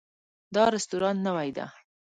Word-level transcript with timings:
دا 0.55 0.63
رستورانت 0.75 1.19
نوی 1.27 1.49
ده 1.57 1.65